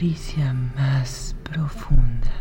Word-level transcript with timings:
Caricia 0.00 0.54
más 0.54 1.36
profunda. 1.42 2.32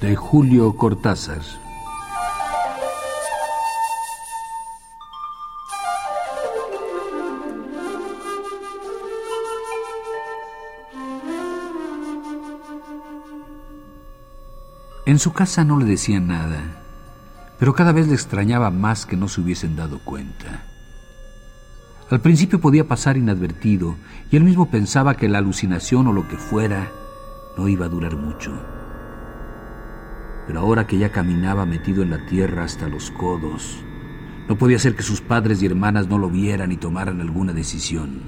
De 0.00 0.16
Julio 0.16 0.76
Cortázar. 0.76 1.42
En 15.06 15.20
su 15.20 15.32
casa 15.32 15.62
no 15.62 15.78
le 15.78 15.84
decían 15.84 16.26
nada, 16.26 16.82
pero 17.60 17.74
cada 17.74 17.92
vez 17.92 18.08
le 18.08 18.14
extrañaba 18.14 18.72
más 18.72 19.06
que 19.06 19.16
no 19.16 19.28
se 19.28 19.40
hubiesen 19.40 19.76
dado 19.76 20.00
cuenta. 20.00 20.67
Al 22.10 22.20
principio 22.20 22.58
podía 22.58 22.88
pasar 22.88 23.18
inadvertido 23.18 23.96
y 24.30 24.36
él 24.36 24.44
mismo 24.44 24.70
pensaba 24.70 25.14
que 25.14 25.28
la 25.28 25.38
alucinación 25.38 26.06
o 26.06 26.12
lo 26.12 26.26
que 26.26 26.38
fuera 26.38 26.90
no 27.58 27.68
iba 27.68 27.84
a 27.84 27.90
durar 27.90 28.16
mucho. 28.16 28.52
Pero 30.46 30.60
ahora 30.60 30.86
que 30.86 30.96
ya 30.96 31.12
caminaba 31.12 31.66
metido 31.66 32.02
en 32.02 32.08
la 32.10 32.24
tierra 32.24 32.64
hasta 32.64 32.88
los 32.88 33.10
codos, 33.10 33.84
no 34.48 34.56
podía 34.56 34.78
ser 34.78 34.96
que 34.96 35.02
sus 35.02 35.20
padres 35.20 35.62
y 35.62 35.66
hermanas 35.66 36.08
no 36.08 36.16
lo 36.16 36.30
vieran 36.30 36.72
y 36.72 36.78
tomaran 36.78 37.20
alguna 37.20 37.52
decisión. 37.52 38.22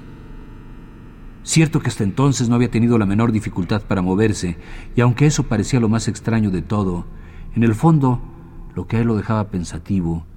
Cierto 1.41 1.79
que 1.79 1.89
hasta 1.89 2.03
entonces 2.03 2.47
no 2.47 2.55
había 2.55 2.69
tenido 2.69 2.99
la 2.99 3.07
menor 3.07 3.31
dificultad 3.31 3.81
para 3.81 4.03
moverse, 4.03 4.57
y 4.95 5.01
aunque 5.01 5.25
eso 5.25 5.47
parecía 5.47 5.79
lo 5.79 5.89
más 5.89 6.07
extraño 6.07 6.51
de 6.51 6.61
todo, 6.61 7.07
en 7.55 7.63
el 7.63 7.73
fondo 7.73 8.21
lo 8.75 8.85
que 8.85 8.97
a 8.97 8.99
él 8.99 9.07
lo 9.07 9.17
dejaba 9.17 9.49
pensativo 9.49 10.27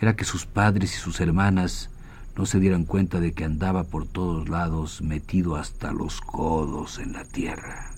era 0.00 0.16
que 0.16 0.24
sus 0.24 0.46
padres 0.46 0.94
y 0.94 0.98
sus 0.98 1.20
hermanas 1.20 1.90
no 2.36 2.46
se 2.46 2.60
dieran 2.60 2.84
cuenta 2.84 3.20
de 3.20 3.32
que 3.32 3.44
andaba 3.44 3.84
por 3.84 4.06
todos 4.06 4.48
lados 4.48 5.02
metido 5.02 5.56
hasta 5.56 5.92
los 5.92 6.20
codos 6.20 6.98
en 6.98 7.12
la 7.12 7.24
tierra. 7.24 7.90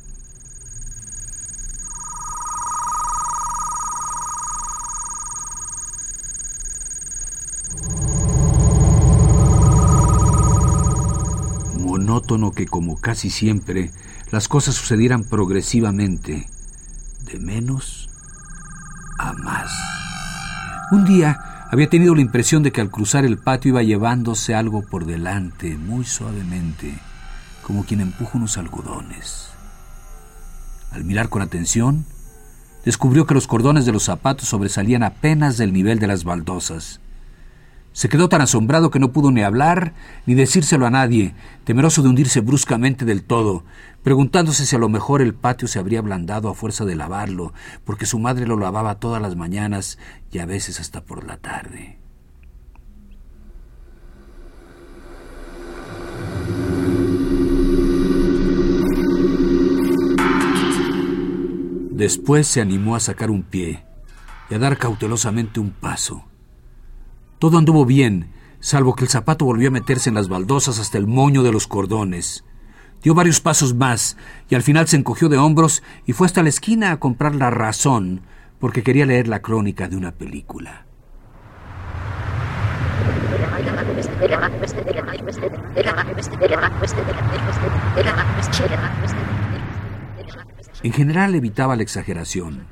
monótono 11.96 12.52
que 12.52 12.66
como 12.66 13.00
casi 13.00 13.30
siempre 13.30 13.90
las 14.30 14.48
cosas 14.48 14.74
sucedieran 14.74 15.24
progresivamente, 15.24 16.48
de 17.24 17.38
menos 17.38 18.10
a 19.18 19.32
más. 19.32 19.70
Un 20.90 21.04
día 21.04 21.55
había 21.70 21.88
tenido 21.88 22.14
la 22.14 22.20
impresión 22.20 22.62
de 22.62 22.72
que 22.72 22.80
al 22.80 22.90
cruzar 22.90 23.24
el 23.24 23.38
patio 23.38 23.70
iba 23.70 23.82
llevándose 23.82 24.54
algo 24.54 24.82
por 24.82 25.04
delante, 25.04 25.76
muy 25.76 26.04
suavemente, 26.04 26.94
como 27.62 27.84
quien 27.84 28.00
empuja 28.00 28.38
unos 28.38 28.56
algodones. 28.56 29.48
Al 30.92 31.04
mirar 31.04 31.28
con 31.28 31.42
atención, 31.42 32.06
descubrió 32.84 33.26
que 33.26 33.34
los 33.34 33.46
cordones 33.46 33.84
de 33.84 33.92
los 33.92 34.04
zapatos 34.04 34.48
sobresalían 34.48 35.02
apenas 35.02 35.56
del 35.56 35.72
nivel 35.72 35.98
de 35.98 36.06
las 36.06 36.24
baldosas. 36.24 37.00
Se 37.96 38.10
quedó 38.10 38.28
tan 38.28 38.42
asombrado 38.42 38.90
que 38.90 38.98
no 38.98 39.10
pudo 39.10 39.30
ni 39.30 39.40
hablar 39.42 39.94
ni 40.26 40.34
decírselo 40.34 40.84
a 40.84 40.90
nadie, 40.90 41.34
temeroso 41.64 42.02
de 42.02 42.10
hundirse 42.10 42.42
bruscamente 42.42 43.06
del 43.06 43.24
todo, 43.24 43.64
preguntándose 44.02 44.66
si 44.66 44.76
a 44.76 44.78
lo 44.78 44.90
mejor 44.90 45.22
el 45.22 45.32
patio 45.32 45.66
se 45.66 45.78
habría 45.78 46.00
ablandado 46.00 46.50
a 46.50 46.54
fuerza 46.54 46.84
de 46.84 46.94
lavarlo, 46.94 47.54
porque 47.86 48.04
su 48.04 48.18
madre 48.18 48.46
lo 48.46 48.58
lavaba 48.58 49.00
todas 49.00 49.22
las 49.22 49.34
mañanas 49.34 49.98
y 50.30 50.40
a 50.40 50.44
veces 50.44 50.78
hasta 50.78 51.04
por 51.04 51.26
la 51.26 51.38
tarde. 51.38 51.98
Después 61.92 62.46
se 62.46 62.60
animó 62.60 62.94
a 62.94 63.00
sacar 63.00 63.30
un 63.30 63.42
pie 63.42 63.86
y 64.50 64.54
a 64.54 64.58
dar 64.58 64.76
cautelosamente 64.76 65.60
un 65.60 65.70
paso. 65.70 66.26
Todo 67.38 67.58
anduvo 67.58 67.84
bien, 67.84 68.30
salvo 68.60 68.94
que 68.94 69.04
el 69.04 69.10
zapato 69.10 69.44
volvió 69.44 69.68
a 69.68 69.72
meterse 69.72 70.08
en 70.08 70.14
las 70.14 70.28
baldosas 70.28 70.78
hasta 70.78 70.96
el 70.96 71.06
moño 71.06 71.42
de 71.42 71.52
los 71.52 71.66
cordones. 71.66 72.44
Dio 73.02 73.14
varios 73.14 73.40
pasos 73.42 73.74
más 73.74 74.16
y 74.48 74.54
al 74.54 74.62
final 74.62 74.88
se 74.88 74.96
encogió 74.96 75.28
de 75.28 75.36
hombros 75.36 75.82
y 76.06 76.14
fue 76.14 76.26
hasta 76.26 76.42
la 76.42 76.48
esquina 76.48 76.92
a 76.92 76.98
comprar 76.98 77.34
la 77.34 77.50
razón 77.50 78.22
porque 78.58 78.82
quería 78.82 79.04
leer 79.04 79.28
la 79.28 79.42
crónica 79.42 79.86
de 79.86 79.96
una 79.96 80.12
película. 80.12 80.86
En 90.82 90.92
general 90.92 91.34
evitaba 91.34 91.76
la 91.76 91.82
exageración 91.82 92.66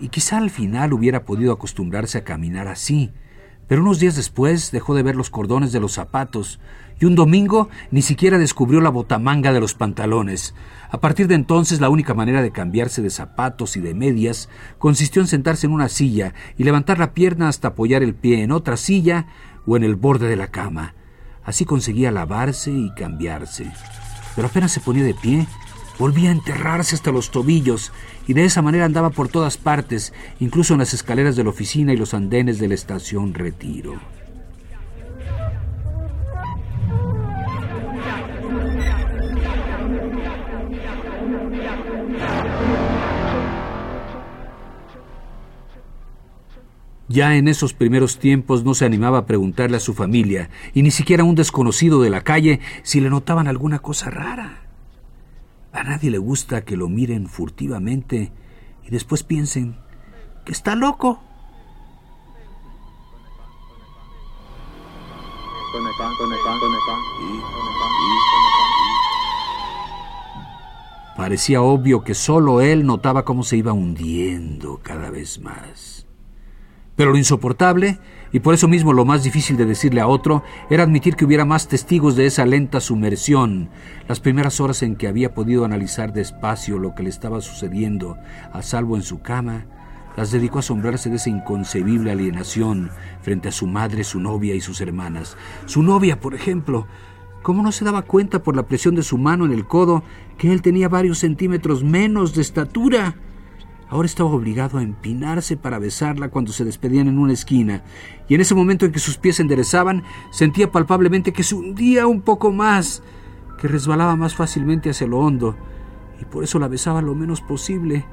y 0.00 0.08
quizá 0.08 0.38
al 0.38 0.50
final 0.50 0.92
hubiera 0.92 1.24
podido 1.24 1.52
acostumbrarse 1.52 2.18
a 2.18 2.24
caminar 2.24 2.66
así, 2.66 3.12
pero 3.66 3.82
unos 3.82 3.98
días 3.98 4.16
después 4.16 4.70
dejó 4.70 4.94
de 4.94 5.02
ver 5.02 5.16
los 5.16 5.30
cordones 5.30 5.72
de 5.72 5.80
los 5.80 5.92
zapatos 5.92 6.60
y 6.98 7.04
un 7.04 7.14
domingo 7.14 7.68
ni 7.90 8.02
siquiera 8.02 8.38
descubrió 8.38 8.80
la 8.80 8.90
botamanga 8.90 9.52
de 9.52 9.60
los 9.60 9.74
pantalones. 9.74 10.54
A 10.90 10.98
partir 10.98 11.28
de 11.28 11.34
entonces 11.34 11.80
la 11.80 11.90
única 11.90 12.14
manera 12.14 12.42
de 12.42 12.52
cambiarse 12.52 13.02
de 13.02 13.10
zapatos 13.10 13.76
y 13.76 13.80
de 13.80 13.94
medias 13.94 14.48
consistió 14.78 15.20
en 15.20 15.28
sentarse 15.28 15.66
en 15.66 15.72
una 15.72 15.88
silla 15.88 16.32
y 16.56 16.64
levantar 16.64 16.98
la 16.98 17.12
pierna 17.12 17.48
hasta 17.48 17.68
apoyar 17.68 18.02
el 18.02 18.14
pie 18.14 18.42
en 18.42 18.52
otra 18.52 18.76
silla 18.76 19.26
o 19.66 19.76
en 19.76 19.84
el 19.84 19.96
borde 19.96 20.28
de 20.28 20.36
la 20.36 20.48
cama. 20.48 20.94
Así 21.44 21.64
conseguía 21.64 22.10
lavarse 22.10 22.70
y 22.70 22.92
cambiarse. 22.94 23.70
Pero 24.34 24.48
apenas 24.48 24.72
se 24.72 24.80
ponía 24.80 25.04
de 25.04 25.14
pie, 25.14 25.46
volvía 25.98 26.30
a 26.30 26.32
enterrarse 26.32 26.94
hasta 26.94 27.12
los 27.12 27.30
tobillos 27.30 27.92
y 28.26 28.34
de 28.34 28.44
esa 28.44 28.62
manera 28.62 28.84
andaba 28.84 29.10
por 29.10 29.28
todas 29.28 29.56
partes, 29.56 30.12
incluso 30.40 30.74
en 30.74 30.80
las 30.80 30.94
escaleras 30.94 31.36
de 31.36 31.44
la 31.44 31.50
oficina 31.50 31.92
y 31.92 31.96
los 31.96 32.14
andenes 32.14 32.58
de 32.58 32.68
la 32.68 32.74
estación 32.74 33.34
Retiro. 33.34 34.00
Ya 47.08 47.36
en 47.36 47.48
esos 47.48 47.72
primeros 47.72 48.18
tiempos 48.18 48.64
no 48.64 48.74
se 48.74 48.84
animaba 48.84 49.18
a 49.18 49.26
preguntarle 49.26 49.76
a 49.76 49.80
su 49.80 49.94
familia, 49.94 50.50
y 50.74 50.82
ni 50.82 50.90
siquiera 50.90 51.22
a 51.22 51.26
un 51.26 51.36
desconocido 51.36 52.02
de 52.02 52.10
la 52.10 52.22
calle, 52.22 52.60
si 52.82 53.00
le 53.00 53.08
notaban 53.08 53.46
alguna 53.46 53.78
cosa 53.78 54.10
rara. 54.10 54.65
A 55.76 55.82
nadie 55.84 56.10
le 56.10 56.16
gusta 56.16 56.64
que 56.64 56.74
lo 56.74 56.88
miren 56.88 57.28
furtivamente 57.28 58.32
y 58.82 58.90
después 58.90 59.22
piensen 59.22 59.76
que 60.46 60.52
está 60.52 60.74
loco. 60.74 61.20
Parecía 71.14 71.60
obvio 71.60 72.02
que 72.02 72.14
solo 72.14 72.62
él 72.62 72.86
notaba 72.86 73.26
cómo 73.26 73.42
se 73.42 73.58
iba 73.58 73.74
hundiendo 73.74 74.80
cada 74.82 75.10
vez 75.10 75.40
más. 75.40 76.06
Pero 76.94 77.10
lo 77.10 77.18
insoportable 77.18 77.98
y 78.32 78.40
por 78.40 78.54
eso 78.54 78.68
mismo 78.68 78.92
lo 78.92 79.04
más 79.04 79.22
difícil 79.22 79.56
de 79.56 79.64
decirle 79.64 80.00
a 80.00 80.06
otro 80.06 80.42
era 80.70 80.82
admitir 80.82 81.16
que 81.16 81.24
hubiera 81.24 81.44
más 81.44 81.68
testigos 81.68 82.16
de 82.16 82.26
esa 82.26 82.44
lenta 82.44 82.80
sumersión. 82.80 83.70
Las 84.08 84.20
primeras 84.20 84.60
horas 84.60 84.82
en 84.82 84.96
que 84.96 85.08
había 85.08 85.34
podido 85.34 85.64
analizar 85.64 86.12
despacio 86.12 86.78
lo 86.78 86.94
que 86.94 87.02
le 87.02 87.10
estaba 87.10 87.40
sucediendo, 87.40 88.18
a 88.52 88.62
salvo 88.62 88.96
en 88.96 89.02
su 89.02 89.22
cama, 89.22 89.66
las 90.16 90.30
dedicó 90.30 90.58
a 90.58 90.60
asombrarse 90.60 91.10
de 91.10 91.16
esa 91.16 91.30
inconcebible 91.30 92.10
alienación 92.10 92.90
frente 93.20 93.48
a 93.48 93.52
su 93.52 93.66
madre, 93.66 94.02
su 94.02 94.18
novia 94.18 94.54
y 94.54 94.60
sus 94.60 94.80
hermanas. 94.80 95.36
Su 95.66 95.82
novia, 95.82 96.20
por 96.20 96.34
ejemplo, 96.34 96.86
¿Cómo 97.46 97.62
no 97.62 97.70
se 97.70 97.84
daba 97.84 98.02
cuenta 98.02 98.42
por 98.42 98.56
la 98.56 98.66
presión 98.66 98.96
de 98.96 99.04
su 99.04 99.18
mano 99.18 99.46
en 99.46 99.52
el 99.52 99.68
codo 99.68 100.02
que 100.36 100.52
él 100.52 100.62
tenía 100.62 100.88
varios 100.88 101.18
centímetros 101.20 101.84
menos 101.84 102.34
de 102.34 102.42
estatura? 102.42 103.14
Ahora 103.88 104.06
estaba 104.06 104.30
obligado 104.30 104.78
a 104.78 104.82
empinarse 104.82 105.56
para 105.56 105.78
besarla 105.78 106.28
cuando 106.28 106.52
se 106.52 106.64
despedían 106.64 107.06
en 107.06 107.18
una 107.18 107.32
esquina, 107.32 107.84
y 108.28 108.34
en 108.34 108.40
ese 108.40 108.54
momento 108.54 108.84
en 108.84 108.92
que 108.92 108.98
sus 108.98 109.16
pies 109.16 109.36
se 109.36 109.42
enderezaban, 109.42 110.02
sentía 110.32 110.72
palpablemente 110.72 111.32
que 111.32 111.44
se 111.44 111.54
hundía 111.54 112.08
un 112.08 112.22
poco 112.22 112.50
más, 112.50 113.02
que 113.60 113.68
resbalaba 113.68 114.16
más 114.16 114.34
fácilmente 114.34 114.90
hacia 114.90 115.06
lo 115.06 115.18
hondo, 115.18 115.56
y 116.20 116.24
por 116.24 116.42
eso 116.42 116.58
la 116.58 116.66
besaba 116.66 117.00
lo 117.00 117.14
menos 117.14 117.40
posible, 117.42 118.04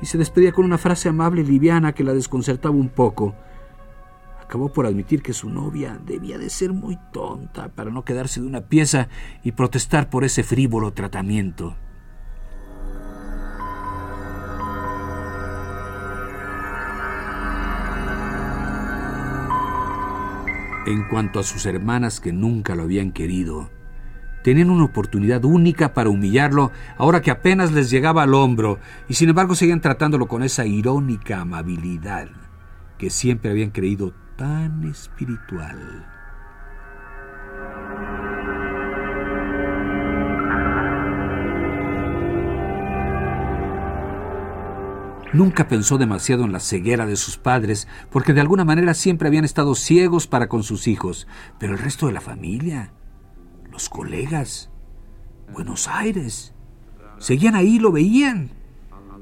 y 0.00 0.06
se 0.06 0.18
despedía 0.18 0.52
con 0.52 0.64
una 0.64 0.78
frase 0.78 1.08
amable 1.08 1.40
y 1.40 1.46
liviana 1.46 1.92
que 1.92 2.04
la 2.04 2.14
desconcertaba 2.14 2.76
un 2.76 2.88
poco. 2.88 3.34
Acabó 4.40 4.72
por 4.72 4.86
admitir 4.86 5.20
que 5.20 5.32
su 5.32 5.50
novia 5.50 6.00
debía 6.06 6.38
de 6.38 6.48
ser 6.48 6.72
muy 6.72 6.96
tonta 7.12 7.68
para 7.68 7.90
no 7.90 8.04
quedarse 8.04 8.40
de 8.40 8.46
una 8.46 8.62
pieza 8.62 9.08
y 9.42 9.52
protestar 9.52 10.08
por 10.10 10.24
ese 10.24 10.44
frívolo 10.44 10.92
tratamiento. 10.92 11.74
En 20.88 21.04
cuanto 21.04 21.38
a 21.38 21.42
sus 21.42 21.66
hermanas 21.66 22.18
que 22.18 22.32
nunca 22.32 22.74
lo 22.74 22.84
habían 22.84 23.12
querido, 23.12 23.68
tenían 24.42 24.70
una 24.70 24.86
oportunidad 24.86 25.44
única 25.44 25.92
para 25.92 26.08
humillarlo 26.08 26.72
ahora 26.96 27.20
que 27.20 27.30
apenas 27.30 27.72
les 27.72 27.90
llegaba 27.90 28.22
al 28.22 28.32
hombro, 28.32 28.78
y 29.06 29.12
sin 29.12 29.28
embargo 29.28 29.54
seguían 29.54 29.82
tratándolo 29.82 30.28
con 30.28 30.42
esa 30.42 30.64
irónica 30.64 31.42
amabilidad 31.42 32.28
que 32.96 33.10
siempre 33.10 33.50
habían 33.50 33.68
creído 33.68 34.14
tan 34.36 34.82
espiritual. 34.84 36.06
Nunca 45.32 45.68
pensó 45.68 45.98
demasiado 45.98 46.44
en 46.44 46.52
la 46.52 46.60
ceguera 46.60 47.04
de 47.04 47.16
sus 47.16 47.36
padres, 47.36 47.86
porque 48.10 48.32
de 48.32 48.40
alguna 48.40 48.64
manera 48.64 48.94
siempre 48.94 49.28
habían 49.28 49.44
estado 49.44 49.74
ciegos 49.74 50.26
para 50.26 50.48
con 50.48 50.62
sus 50.62 50.88
hijos, 50.88 51.28
pero 51.58 51.74
el 51.74 51.78
resto 51.78 52.06
de 52.06 52.12
la 52.12 52.22
familia, 52.22 52.92
los 53.70 53.90
colegas, 53.90 54.70
Buenos 55.52 55.86
Aires, 55.86 56.54
seguían 57.18 57.56
ahí, 57.56 57.78
lo 57.78 57.92
veían. 57.92 58.52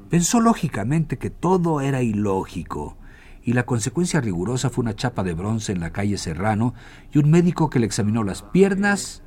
Pensó 0.08 0.40
lógicamente 0.40 1.18
que 1.18 1.30
todo 1.30 1.80
era 1.80 2.02
ilógico, 2.02 2.96
y 3.42 3.54
la 3.54 3.66
consecuencia 3.66 4.20
rigurosa 4.20 4.70
fue 4.70 4.82
una 4.82 4.94
chapa 4.94 5.24
de 5.24 5.34
bronce 5.34 5.72
en 5.72 5.80
la 5.80 5.90
calle 5.90 6.18
Serrano 6.18 6.74
y 7.12 7.18
un 7.18 7.30
médico 7.30 7.68
que 7.68 7.80
le 7.80 7.86
examinó 7.86 8.22
las 8.22 8.42
piernas 8.42 9.24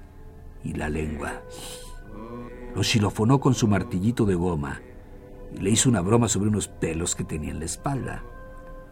y 0.64 0.74
la 0.74 0.88
lengua. 0.88 1.42
Lo 2.74 2.84
xilofonó 2.84 3.42
con 3.42 3.54
su 3.54 3.68
martillito 3.68 4.26
de 4.26 4.36
goma 4.36 4.82
y 5.56 5.62
le 5.62 5.70
hizo 5.70 5.90
una 5.90 6.02
broma 6.02 6.28
sobre 6.28 6.50
unos 6.50 6.68
pelos 6.68 7.16
que 7.16 7.24
tenía 7.24 7.52
en 7.52 7.60
la 7.60 7.66
espalda. 7.66 8.24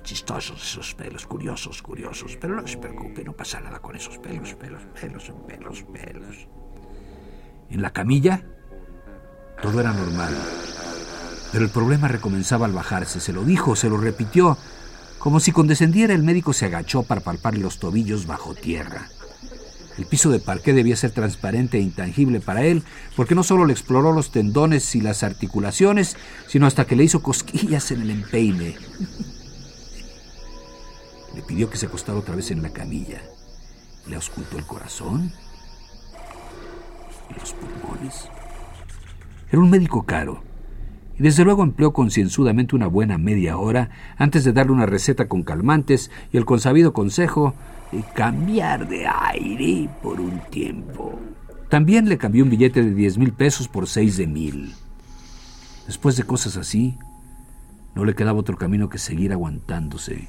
Chistosos 0.03 0.63
esos 0.63 0.95
pelos, 0.95 1.25
curiosos, 1.25 1.81
curiosos. 1.81 2.37
Pero 2.39 2.55
no 2.55 2.65
se 2.67 2.77
preocupe, 2.77 3.23
no 3.23 3.33
pasa 3.33 3.59
nada 3.59 3.79
con 3.79 3.95
esos 3.95 4.17
pelos, 4.19 4.53
pelos, 4.55 4.81
pelos, 4.99 5.31
pelos, 5.47 5.83
pelos. 5.91 6.47
En 7.69 7.81
la 7.81 7.91
camilla, 7.91 8.45
todo 9.61 9.79
era 9.79 9.91
normal. 9.91 10.33
Pero 11.51 11.65
el 11.65 11.71
problema 11.71 12.07
recomenzaba 12.07 12.65
al 12.65 12.73
bajarse. 12.73 13.19
Se 13.19 13.33
lo 13.33 13.43
dijo, 13.43 13.75
se 13.75 13.89
lo 13.89 13.97
repitió. 13.97 14.57
Como 15.19 15.39
si 15.39 15.51
condescendiera, 15.51 16.13
el 16.13 16.23
médico 16.23 16.53
se 16.53 16.65
agachó 16.65 17.03
para 17.03 17.21
palparle 17.21 17.61
los 17.61 17.79
tobillos 17.79 18.27
bajo 18.27 18.53
tierra. 18.53 19.09
El 19.97 20.05
piso 20.05 20.29
de 20.29 20.39
parqué 20.39 20.73
debía 20.73 20.95
ser 20.95 21.11
transparente 21.11 21.77
e 21.77 21.81
intangible 21.81 22.39
para 22.39 22.63
él, 22.63 22.83
porque 23.15 23.33
no 23.33 23.43
solo 23.43 23.65
le 23.65 23.73
exploró 23.73 24.11
los 24.11 24.31
tendones 24.31 24.95
y 24.95 25.01
las 25.01 25.23
articulaciones, 25.23 26.15
sino 26.47 26.67
hasta 26.67 26.85
que 26.85 26.95
le 26.95 27.03
hizo 27.03 27.23
cosquillas 27.23 27.89
en 27.91 28.01
el 28.01 28.11
empeine. 28.11 28.75
Le 31.33 31.41
pidió 31.41 31.69
que 31.69 31.77
se 31.77 31.87
acostara 31.87 32.19
otra 32.19 32.35
vez 32.35 32.51
en 32.51 32.61
la 32.61 32.69
camilla. 32.69 33.21
Le 34.07 34.15
auscultó 34.15 34.57
el 34.57 34.65
corazón 34.65 35.33
y 37.29 37.39
los 37.39 37.53
pulmones. 37.53 38.29
Era 39.49 39.61
un 39.61 39.69
médico 39.69 40.03
caro, 40.03 40.43
y 41.19 41.23
desde 41.23 41.43
luego 41.43 41.63
empleó 41.63 41.93
concienzudamente 41.93 42.75
una 42.75 42.87
buena 42.87 43.17
media 43.17 43.57
hora 43.57 43.89
antes 44.17 44.43
de 44.43 44.53
darle 44.53 44.73
una 44.73 44.85
receta 44.85 45.27
con 45.27 45.43
calmantes 45.43 46.11
y 46.31 46.37
el 46.37 46.45
consabido 46.45 46.93
consejo 46.93 47.55
de 47.91 48.03
cambiar 48.13 48.87
de 48.87 49.07
aire 49.07 49.89
por 50.03 50.19
un 50.19 50.39
tiempo. 50.51 51.19
También 51.69 52.07
le 52.07 52.17
cambió 52.17 52.43
un 52.43 52.49
billete 52.49 52.83
de 52.83 52.93
diez 52.93 53.17
mil 53.17 53.33
pesos 53.33 53.67
por 53.67 53.87
seis 53.87 54.17
de 54.17 54.27
mil. 54.27 54.73
Después 55.87 56.17
de 56.17 56.23
cosas 56.23 56.55
así, 56.57 56.97
no 57.95 58.05
le 58.05 58.13
quedaba 58.13 58.39
otro 58.39 58.57
camino 58.57 58.89
que 58.89 58.99
seguir 58.99 59.33
aguantándose. 59.33 60.27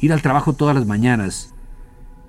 Ir 0.00 0.12
al 0.12 0.22
trabajo 0.22 0.54
todas 0.54 0.74
las 0.74 0.86
mañanas 0.86 1.54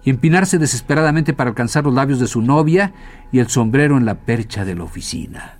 y 0.03 0.09
empinarse 0.09 0.57
desesperadamente 0.57 1.33
para 1.33 1.51
alcanzar 1.51 1.85
los 1.85 1.93
labios 1.93 2.19
de 2.19 2.27
su 2.27 2.41
novia 2.41 2.93
y 3.31 3.39
el 3.39 3.47
sombrero 3.47 3.97
en 3.97 4.05
la 4.05 4.15
percha 4.15 4.65
de 4.65 4.75
la 4.75 4.83
oficina. 4.83 5.58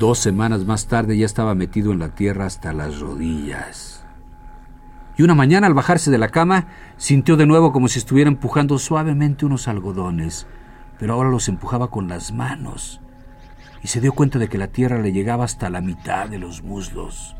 Dos 0.00 0.18
semanas 0.18 0.64
más 0.64 0.86
tarde 0.86 1.18
ya 1.18 1.26
estaba 1.26 1.54
metido 1.54 1.92
en 1.92 1.98
la 1.98 2.14
tierra 2.14 2.46
hasta 2.46 2.72
las 2.72 3.00
rodillas. 3.00 4.02
Y 5.18 5.22
una 5.22 5.34
mañana 5.34 5.66
al 5.66 5.74
bajarse 5.74 6.10
de 6.10 6.16
la 6.16 6.30
cama 6.30 6.68
sintió 6.96 7.36
de 7.36 7.44
nuevo 7.44 7.70
como 7.70 7.86
si 7.86 7.98
estuviera 7.98 8.30
empujando 8.30 8.78
suavemente 8.78 9.44
unos 9.44 9.68
algodones, 9.68 10.46
pero 10.98 11.12
ahora 11.12 11.28
los 11.28 11.50
empujaba 11.50 11.90
con 11.90 12.08
las 12.08 12.32
manos. 12.32 13.02
Y 13.82 13.88
se 13.88 14.00
dio 14.00 14.14
cuenta 14.14 14.38
de 14.38 14.48
que 14.48 14.56
la 14.56 14.68
tierra 14.68 14.98
le 15.02 15.12
llegaba 15.12 15.44
hasta 15.44 15.68
la 15.68 15.82
mitad 15.82 16.30
de 16.30 16.38
los 16.38 16.62
muslos. 16.62 17.36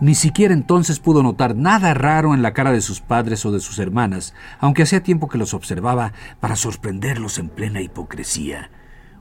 Ni 0.00 0.14
siquiera 0.14 0.54
entonces 0.54 0.98
pudo 0.98 1.22
notar 1.22 1.54
nada 1.54 1.92
raro 1.92 2.34
en 2.34 2.40
la 2.40 2.54
cara 2.54 2.72
de 2.72 2.80
sus 2.80 3.00
padres 3.00 3.44
o 3.44 3.52
de 3.52 3.60
sus 3.60 3.78
hermanas, 3.78 4.34
aunque 4.58 4.82
hacía 4.82 5.02
tiempo 5.02 5.28
que 5.28 5.36
los 5.36 5.52
observaba 5.52 6.14
para 6.40 6.56
sorprenderlos 6.56 7.38
en 7.38 7.50
plena 7.50 7.82
hipocresía. 7.82 8.70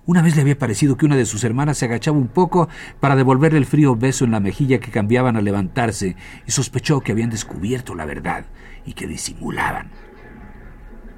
Una 0.06 0.22
vez 0.22 0.36
le 0.36 0.42
había 0.42 0.58
parecido 0.58 0.96
que 0.96 1.06
una 1.06 1.18
de 1.18 1.26
sus 1.26 1.44
hermanas 1.44 1.78
se 1.78 1.86
agachaba 1.86 2.18
un 2.18 2.30
poco 2.30 2.70
para 3.02 3.18
devolverle 3.18 3.60
el 3.60 3.66
frío 3.66 3.96
beso 3.98 4.24
en 4.24 4.32
la 4.32 4.40
mejilla 4.40 4.80
que 4.80 4.90
cambiaban 4.90 5.36
al 5.36 5.44
levantarse 5.44 6.16
y 6.48 6.52
sospechó 6.52 7.02
que 7.02 7.12
habían 7.12 7.30
descubierto 7.30 7.94
la 7.94 8.06
verdad 8.06 8.46
y 8.86 8.94
que 8.94 9.06
disimulaban. 9.06 9.92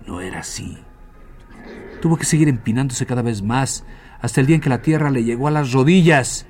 No 0.08 0.22
era 0.22 0.39
así. 0.39 0.80
Tuvo 2.01 2.18
que 2.18 2.25
seguir 2.25 2.50
empinándose 2.50 3.06
cada 3.06 3.22
vez 3.22 3.44
más 3.44 3.86
hasta 4.20 4.41
el 4.41 4.48
día 4.48 4.56
en 4.56 4.62
que 4.62 4.70
la 4.70 4.82
tierra 4.82 5.12
le 5.12 5.24
llegó 5.24 5.48
a 5.48 5.51
las 5.51 5.72
rodillas. 5.72 6.48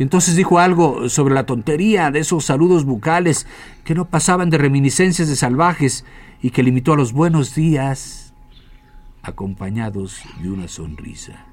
Entonces 0.00 0.34
dijo 0.34 0.58
algo 0.58 1.10
sobre 1.10 1.34
la 1.34 1.44
tontería 1.44 2.10
de 2.10 2.20
esos 2.20 2.46
saludos 2.46 2.86
bucales 2.86 3.46
que 3.84 3.94
no 3.94 4.06
pasaban 4.06 4.48
de 4.48 4.56
reminiscencias 4.56 5.28
de 5.28 5.36
salvajes 5.36 6.06
y 6.40 6.52
que 6.52 6.62
limitó 6.62 6.94
a 6.94 6.96
los 6.96 7.12
buenos 7.12 7.54
días 7.54 8.32
acompañados 9.22 10.22
de 10.40 10.50
una 10.50 10.68
sonrisa. 10.68 11.44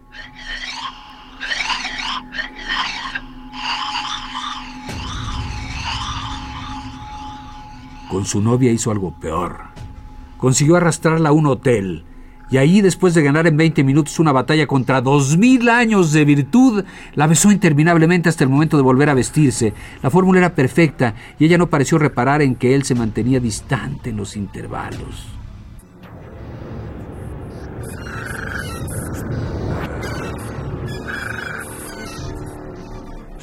Con 8.09 8.23
su 8.23 8.39
novia 8.39 8.71
hizo 8.71 8.91
algo 8.91 9.19
peor. 9.19 9.57
Consiguió 10.37 10.77
arrastrarla 10.77 11.29
a 11.29 11.33
un 11.33 11.47
hotel 11.47 12.05
y 12.49 12.57
ahí, 12.57 12.81
después 12.81 13.13
de 13.13 13.23
ganar 13.23 13.45
en 13.45 13.57
20 13.57 13.83
minutos 13.83 14.19
una 14.19 14.31
batalla 14.31 14.67
contra 14.67 15.01
dos 15.01 15.37
mil 15.37 15.67
años 15.67 16.13
de 16.13 16.23
virtud, 16.23 16.85
la 17.13 17.27
besó 17.27 17.51
interminablemente 17.51 18.29
hasta 18.29 18.45
el 18.45 18.49
momento 18.49 18.77
de 18.77 18.83
volver 18.83 19.09
a 19.09 19.13
vestirse. 19.13 19.73
La 20.01 20.09
fórmula 20.09 20.39
era 20.39 20.55
perfecta 20.55 21.13
y 21.39 21.45
ella 21.45 21.57
no 21.57 21.69
pareció 21.69 21.97
reparar 21.97 22.41
en 22.41 22.55
que 22.55 22.73
él 22.73 22.83
se 22.83 22.95
mantenía 22.95 23.41
distante 23.41 24.11
en 24.11 24.17
los 24.17 24.37
intervalos. 24.37 25.27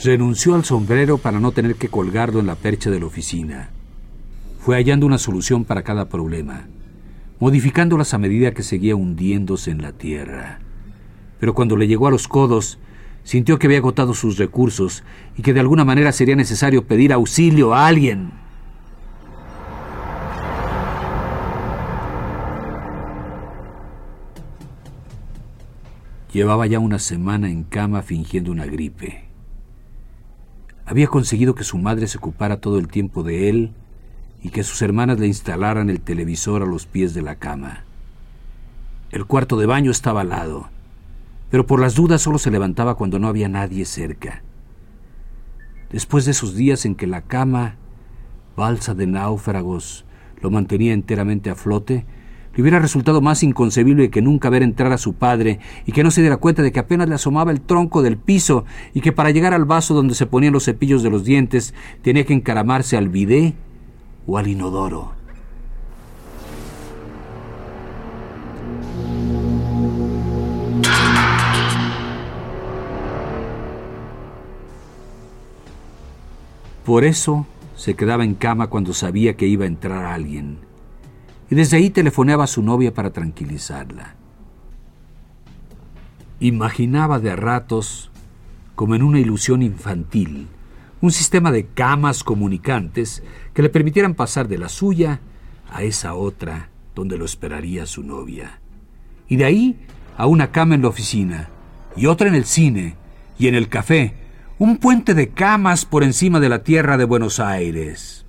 Renunció 0.03 0.55
al 0.55 0.65
sombrero 0.65 1.19
para 1.19 1.41
no 1.41 1.53
tener 1.53 1.77
que 1.77 1.89
colgarlo 1.89 2.41
en 2.41 2.47
la 2.47 2.57
percha 2.57 2.91
de 2.91 3.01
la 3.01 3.07
oficina. 3.07 3.71
Fue 4.61 4.77
hallando 4.77 5.07
una 5.07 5.19
solución 5.19 5.65
para 5.65 5.83
cada 5.83 6.07
problema 6.07 6.65
modificándolas 7.41 8.15
a 8.15 8.19
medida 8.19 8.53
que 8.53 8.63
seguía 8.63 8.97
hundiéndose 8.97 9.71
en 9.71 9.83
la 9.83 9.93
tierra. 9.93 10.61
Pero 11.39 11.55
cuando 11.55 11.77
le 11.77 11.87
llegó 11.87 12.07
a 12.07 12.11
los 12.11 12.29
codos, 12.29 12.79
sintió 13.23 13.59
que 13.59 13.67
había 13.67 13.79
agotado 13.79 14.15
sus 14.15 14.39
recursos 14.39 15.03
y 15.37 15.43
que 15.43 15.53
de 15.53 15.61
alguna 15.61 15.85
manera 15.85 16.13
sería 16.13 16.37
necesario 16.37 16.87
pedir 16.87 17.13
auxilio 17.13 17.75
a 17.75 17.87
alguien. 17.87 18.31
Llevaba 26.33 26.67
ya 26.67 26.81
una 26.81 26.99
semana 26.99 27.49
en 27.49 27.63
cama 27.63 28.03
fingiendo 28.03 28.51
una 28.51 28.67
gripe. 28.67 29.25
Había 30.85 31.07
conseguido 31.07 31.55
que 31.55 31.65
su 31.65 31.79
madre 31.79 32.09
se 32.09 32.19
ocupara 32.19 32.61
todo 32.61 32.79
el 32.79 32.89
tiempo 32.89 33.23
de 33.23 33.49
él 33.49 33.73
y 34.45 34.51
que 34.51 34.63
sus 34.63 34.83
hermanas 34.83 35.19
le 35.19 35.27
instalaran 35.27 35.89
el 35.89 36.03
televisor 36.03 36.63
a 36.63 36.67
los 36.67 36.87
pies 36.87 37.15
de 37.15 37.23
la 37.23 37.37
cama. 37.37 37.83
El 39.11 39.25
cuarto 39.25 39.57
de 39.57 39.65
baño 39.65 39.91
estaba 39.91 40.21
al 40.21 40.29
lado, 40.29 40.69
pero 41.51 41.67
por 41.67 41.81
las 41.81 41.95
dudas 41.95 42.21
solo 42.21 42.39
se 42.39 42.51
levantaba 42.51 42.95
cuando 42.95 43.19
no 43.19 43.27
había 43.27 43.49
nadie 43.49 43.87
cerca. 43.87 44.43
Después 45.91 46.27
de 46.27 46.33
esos 46.33 46.55
días 46.55 46.85
en 46.85 46.95
que 46.95 47.07
la 47.07 47.23
cama, 47.23 47.77
balsa 48.55 48.95
de 48.95 49.07
náufragos, 49.07 50.05
lo 50.43 50.51
mantenía 50.51 50.93
enteramente 50.93 51.49
a 51.49 51.55
flote, 51.55 52.05
le 52.55 52.63
hubiera 52.63 52.81
resultado 52.81 53.23
más 53.23 53.43
inconcebible 53.43 54.11
que 54.11 54.21
nunca 54.21 54.51
ver 54.51 54.63
entrar 54.63 54.93
a 54.93 54.99
su 54.99 55.15
padre 55.15 55.59
y 55.87 55.93
que 55.93 56.05
no 56.05 56.11
se 56.11 56.21
diera 56.21 56.37
cuenta 56.37 56.63
de 56.63 56.71
que 56.71 56.81
apenas 56.81 57.09
le 57.09 57.15
asomaba 57.15 57.51
el 57.51 57.63
tronco 57.63 58.03
del 58.03 58.19
piso 58.19 58.67
y 58.93 59.01
que 59.01 59.11
para 59.11 59.31
llegar 59.31 59.55
al 59.55 59.65
vaso 59.65 59.95
donde 59.95 60.15
se 60.15 60.27
ponían 60.27 60.53
los 60.53 60.67
cepillos 60.67 61.03
de 61.03 61.11
los 61.11 61.25
dientes 61.25 61.73
tenía 62.03 62.27
que 62.27 62.35
encaramarse 62.35 62.99
al 62.99 63.09
bidé 63.09 63.55
o 64.27 64.39
al 64.39 64.49
inodoro. 64.49 65.13
Por 76.85 77.05
eso 77.05 77.47
se 77.77 77.95
quedaba 77.95 78.25
en 78.25 78.35
cama 78.35 78.69
cuando 78.69 78.93
sabía 78.93 79.37
que 79.37 79.47
iba 79.47 79.65
a 79.65 79.69
entrar 79.69 80.05
alguien. 80.05 80.59
Y 81.51 81.55
desde 81.55 81.79
ahí 81.79 81.91
telefoneaba 81.91 82.45
a 82.45 82.47
su 82.49 82.63
novia 82.63 82.93
para 82.93 83.11
tranquilizarla. 83.11 84.15
Imaginaba 86.41 87.21
de 87.21 87.37
ratos, 87.37 88.11
como 88.75 88.95
en 88.95 89.03
una 89.03 89.19
ilusión 89.19 89.63
infantil, 89.63 90.49
un 91.05 91.13
sistema 91.13 91.53
de 91.53 91.67
camas 91.67 92.25
comunicantes 92.25 93.23
que 93.53 93.61
le 93.61 93.69
permitieran 93.69 94.15
pasar 94.15 94.49
de 94.49 94.57
la 94.57 94.71
suya 94.71 95.21
a 95.71 95.83
esa 95.83 96.15
otra 96.15 96.71
donde 96.95 97.19
lo 97.19 97.27
esperaría 97.27 97.85
su 97.85 98.03
novia. 98.03 98.59
Y 99.29 99.37
de 99.37 99.45
ahí 99.45 99.87
a 100.17 100.27
una 100.27 100.51
cama 100.51 100.77
en 100.77 100.81
la 100.81 100.89
oficina, 100.89 101.51
y 101.95 102.07
otra 102.07 102.29
en 102.29 102.35
el 102.35 102.47
cine, 102.47 102.97
y 103.39 103.49
en 103.49 103.55
el 103.55 103.69
café, 103.69 104.15
un 104.59 104.79
puente 104.79 105.13
de 105.13 105.29
camas 105.29 105.85
por 105.85 106.05
encima 106.05 106.41
de 106.41 106.49
la 106.49 106.63
tierra 106.63 106.97
de 106.97 107.05
Buenos 107.05 107.39
Aires. 107.39 108.24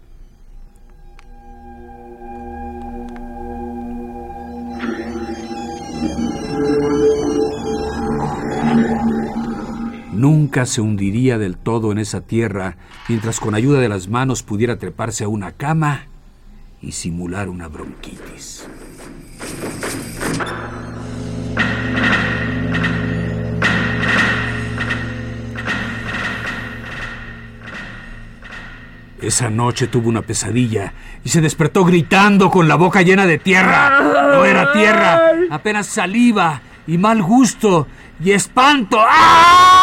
Nunca 10.15 10.65
se 10.65 10.79
hundiría 10.79 11.37
del 11.37 11.57
todo 11.57 11.91
en 11.91 11.97
esa 11.97 12.21
tierra 12.21 12.77
mientras 13.09 13.41
con 13.41 13.53
ayuda 13.53 13.81
de 13.81 13.89
las 13.89 14.07
manos 14.07 14.43
pudiera 14.43 14.77
treparse 14.77 15.25
a 15.25 15.27
una 15.27 15.51
cama 15.51 16.05
y 16.81 16.93
simular 16.93 17.49
una 17.49 17.67
bronquitis. 17.67 18.65
Esa 29.21 29.49
noche 29.49 29.87
tuvo 29.87 30.07
una 30.07 30.21
pesadilla 30.21 30.93
y 31.25 31.29
se 31.29 31.41
despertó 31.41 31.83
gritando 31.83 32.49
con 32.49 32.69
la 32.69 32.75
boca 32.75 33.01
llena 33.01 33.25
de 33.25 33.37
tierra. 33.37 33.99
No 34.33 34.45
era 34.45 34.71
tierra, 34.71 35.31
apenas 35.49 35.87
saliva 35.87 36.61
y 36.87 36.97
mal 36.97 37.21
gusto 37.21 37.87
y 38.23 38.31
espanto. 38.31 38.97
¡Ah! 39.01 39.74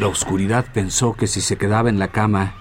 La 0.00 0.08
oscuridad 0.08 0.66
pensó 0.72 1.12
que 1.12 1.26
si 1.26 1.40
se 1.40 1.56
quedaba 1.56 1.90
en 1.90 1.98
la 1.98 2.08
cama, 2.08 2.54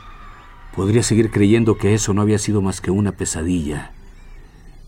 podría 0.76 1.04
seguir 1.04 1.32
creyendo 1.32 1.78
que 1.78 1.94
eso 1.94 2.14
no 2.14 2.22
había 2.22 2.38
sido 2.38 2.62
más 2.62 2.82
que 2.82 2.92
una 2.92 3.14
pesadilla 3.14 3.94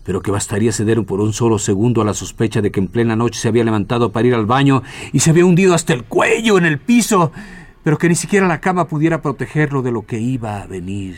pero 0.03 0.21
que 0.21 0.31
bastaría 0.31 0.71
ceder 0.71 1.03
por 1.05 1.21
un 1.21 1.33
solo 1.33 1.59
segundo 1.59 2.01
a 2.01 2.05
la 2.05 2.13
sospecha 2.13 2.61
de 2.61 2.71
que 2.71 2.79
en 2.79 2.87
plena 2.87 3.15
noche 3.15 3.39
se 3.39 3.47
había 3.47 3.63
levantado 3.63 4.11
para 4.11 4.27
ir 4.27 4.33
al 4.33 4.45
baño 4.45 4.81
y 5.13 5.19
se 5.19 5.29
había 5.29 5.45
hundido 5.45 5.75
hasta 5.75 5.93
el 5.93 6.03
cuello 6.05 6.57
en 6.57 6.65
el 6.65 6.79
piso, 6.79 7.31
pero 7.83 7.97
que 7.97 8.09
ni 8.09 8.15
siquiera 8.15 8.47
la 8.47 8.61
cama 8.61 8.87
pudiera 8.87 9.21
protegerlo 9.21 9.81
de 9.81 9.91
lo 9.91 10.05
que 10.05 10.19
iba 10.19 10.61
a 10.61 10.67
venir. 10.67 11.17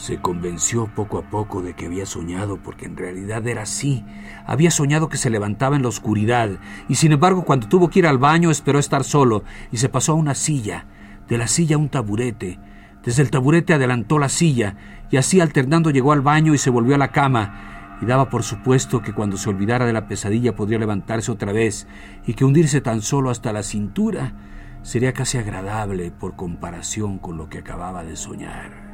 Se 0.00 0.18
convenció 0.18 0.86
poco 0.86 1.18
a 1.18 1.28
poco 1.28 1.60
de 1.60 1.74
que 1.74 1.84
había 1.84 2.06
soñado, 2.06 2.56
porque 2.56 2.86
en 2.86 2.96
realidad 2.96 3.46
era 3.46 3.64
así. 3.64 4.02
Había 4.46 4.70
soñado 4.70 5.10
que 5.10 5.18
se 5.18 5.28
levantaba 5.28 5.76
en 5.76 5.82
la 5.82 5.90
oscuridad, 5.90 6.48
y 6.88 6.94
sin 6.94 7.12
embargo 7.12 7.44
cuando 7.44 7.68
tuvo 7.68 7.90
que 7.90 7.98
ir 7.98 8.06
al 8.06 8.16
baño 8.16 8.50
esperó 8.50 8.78
estar 8.78 9.04
solo, 9.04 9.44
y 9.70 9.76
se 9.76 9.90
pasó 9.90 10.12
a 10.12 10.14
una 10.14 10.34
silla, 10.34 10.86
de 11.28 11.36
la 11.36 11.46
silla 11.46 11.76
a 11.76 11.78
un 11.78 11.90
taburete. 11.90 12.58
Desde 13.04 13.20
el 13.20 13.30
taburete 13.30 13.74
adelantó 13.74 14.18
la 14.18 14.30
silla, 14.30 14.74
y 15.10 15.18
así 15.18 15.38
alternando 15.38 15.90
llegó 15.90 16.12
al 16.12 16.22
baño 16.22 16.54
y 16.54 16.58
se 16.58 16.70
volvió 16.70 16.94
a 16.94 16.98
la 16.98 17.12
cama, 17.12 17.98
y 18.00 18.06
daba 18.06 18.30
por 18.30 18.42
supuesto 18.42 19.02
que 19.02 19.12
cuando 19.12 19.36
se 19.36 19.50
olvidara 19.50 19.84
de 19.84 19.92
la 19.92 20.08
pesadilla 20.08 20.56
podría 20.56 20.78
levantarse 20.78 21.30
otra 21.30 21.52
vez, 21.52 21.86
y 22.26 22.32
que 22.32 22.46
hundirse 22.46 22.80
tan 22.80 23.02
solo 23.02 23.28
hasta 23.28 23.52
la 23.52 23.62
cintura 23.62 24.32
sería 24.80 25.12
casi 25.12 25.36
agradable 25.36 26.10
por 26.10 26.36
comparación 26.36 27.18
con 27.18 27.36
lo 27.36 27.50
que 27.50 27.58
acababa 27.58 28.02
de 28.02 28.16
soñar. 28.16 28.89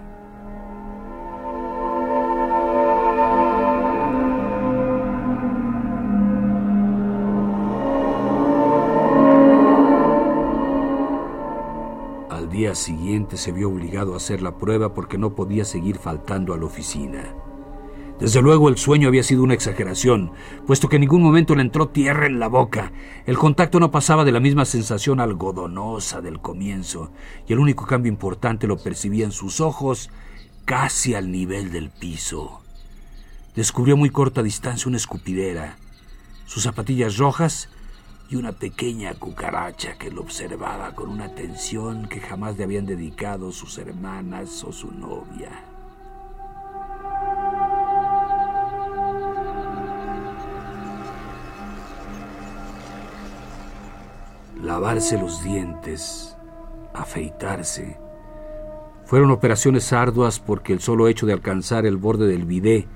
Día 12.57 12.75
siguiente 12.75 13.37
se 13.37 13.53
vio 13.53 13.69
obligado 13.69 14.15
a 14.15 14.17
hacer 14.17 14.41
la 14.41 14.57
prueba 14.57 14.95
porque 14.95 15.19
no 15.19 15.35
podía 15.35 15.67
seguir 15.67 15.99
faltando 15.99 16.55
a 16.55 16.57
la 16.57 16.65
oficina. 16.65 17.35
Desde 18.19 18.41
luego 18.41 18.71
el 18.71 18.79
sueño 18.79 19.09
había 19.09 19.23
sido 19.23 19.43
una 19.43 19.53
exageración, 19.53 20.33
puesto 20.67 20.89
que 20.89 20.97
en 20.97 21.03
ningún 21.03 21.23
momento 21.23 21.55
le 21.55 21.61
entró 21.61 21.89
tierra 21.89 22.25
en 22.25 22.39
la 22.39 22.49
boca. 22.49 22.93
El 23.27 23.37
contacto 23.37 23.79
no 23.79 23.91
pasaba 23.91 24.25
de 24.25 24.33
la 24.33 24.41
misma 24.41 24.65
sensación 24.65 25.21
algodonosa 25.21 26.23
del 26.23 26.41
comienzo, 26.41 27.11
y 27.47 27.53
el 27.53 27.59
único 27.59 27.85
cambio 27.85 28.11
importante 28.11 28.67
lo 28.67 28.79
percibía 28.79 29.27
en 29.27 29.33
sus 29.33 29.61
ojos, 29.61 30.09
casi 30.65 31.13
al 31.13 31.31
nivel 31.31 31.71
del 31.71 31.91
piso. 31.91 32.63
Descubrió 33.55 33.97
a 33.97 33.99
muy 33.99 34.09
corta 34.09 34.43
distancia 34.43 34.89
una 34.89 34.97
escupidera. 34.97 35.77
Sus 36.47 36.63
zapatillas 36.63 37.19
rojas 37.19 37.69
y 38.29 38.37
una 38.37 38.53
pequeña 38.53 39.15
cucaracha 39.15 39.97
que 39.99 40.11
lo 40.11 40.23
observaba 40.23 40.95
con 40.95 41.11
una 41.11 41.27
atención 41.27 42.09
que 42.09 42.21
jamás 42.21 42.57
le 42.57 42.65
habían 42.65 42.87
dedicado 42.87 43.53
sus 43.53 43.79
hermanas 43.79 44.65
o 44.65 44.73
su 44.73 44.91
novia. 44.91 45.51
Lavarse 54.63 55.19
los 55.19 55.45
dientes, 55.45 56.37
afeitarse, 56.93 58.01
fueron 59.05 59.31
operaciones 59.31 59.93
arduas 59.93 60.41
porque 60.41 60.73
el 60.73 60.81
solo 60.81 61.07
hecho 61.07 61.27
de 61.27 61.33
alcanzar 61.33 61.87
el 61.87 61.97
borde 61.97 62.27
del 62.27 62.45
bidé 62.45 62.89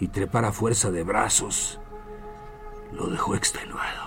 y 0.00 0.08
trepar 0.08 0.44
a 0.44 0.50
fuerza 0.50 0.90
de 0.90 1.04
brazos 1.04 1.78
lo 2.92 3.06
dejó 3.06 3.36
extenuado. 3.36 3.99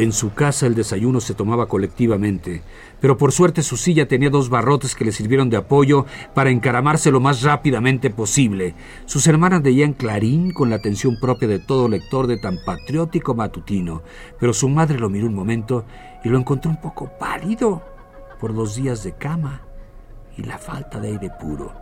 En 0.00 0.12
su 0.14 0.32
casa 0.32 0.66
el 0.66 0.74
desayuno 0.74 1.20
se 1.20 1.34
tomaba 1.34 1.66
colectivamente, 1.66 2.62
pero 3.02 3.18
por 3.18 3.32
suerte 3.32 3.62
su 3.62 3.76
silla 3.76 4.08
tenía 4.08 4.30
dos 4.30 4.48
barrotes 4.48 4.94
que 4.94 5.04
le 5.04 5.12
sirvieron 5.12 5.50
de 5.50 5.58
apoyo 5.58 6.06
para 6.32 6.48
encaramarse 6.48 7.10
lo 7.10 7.20
más 7.20 7.42
rápidamente 7.42 8.08
posible. 8.08 8.74
Sus 9.04 9.26
hermanas 9.26 9.62
leían 9.62 9.92
Clarín 9.92 10.54
con 10.54 10.70
la 10.70 10.76
atención 10.76 11.18
propia 11.20 11.48
de 11.48 11.58
todo 11.58 11.86
lector 11.86 12.28
de 12.28 12.38
tan 12.38 12.56
patriótico 12.64 13.34
matutino, 13.34 14.02
pero 14.38 14.54
su 14.54 14.70
madre 14.70 14.98
lo 14.98 15.10
miró 15.10 15.26
un 15.26 15.34
momento 15.34 15.84
y 16.24 16.30
lo 16.30 16.38
encontró 16.38 16.70
un 16.70 16.80
poco 16.80 17.10
pálido 17.18 17.82
por 18.40 18.54
los 18.54 18.76
días 18.76 19.04
de 19.04 19.12
cama 19.12 19.60
y 20.34 20.44
la 20.44 20.56
falta 20.56 20.98
de 20.98 21.08
aire 21.08 21.30
puro. 21.38 21.74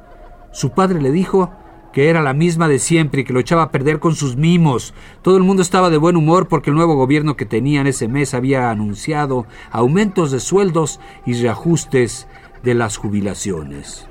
Su 0.51 0.71
padre 0.71 1.01
le 1.01 1.13
dijo 1.13 1.53
que 1.93 2.09
era 2.09 2.23
la 2.23 2.35
misma 2.35 2.69
de 2.69 2.79
siempre 2.79 3.23
y 3.23 3.25
que 3.25 3.33
lo 3.33 3.41
echaba 3.41 3.63
a 3.63 3.71
perder 3.71 3.99
con 3.99 4.15
sus 4.15 4.37
mimos. 4.37 4.95
Todo 5.23 5.37
el 5.37 5.43
mundo 5.43 5.63
estaba 5.63 5.91
de 5.91 5.97
buen 5.97 6.17
humor 6.17 6.49
porque 6.49 6.71
el 6.71 6.77
nuevo 6.77 6.95
gobierno 6.95 7.37
que 7.37 7.47
tenían 7.47 7.87
ese 7.87 8.09
mes 8.09 8.35
había 8.35 8.71
anunciado 8.71 9.47
aumentos 9.71 10.31
de 10.31 10.41
sueldos 10.41 11.01
y 11.27 11.35
reajustes 11.35 12.29
de 12.63 12.75
las 12.75 12.97
jubilaciones. 12.97 14.09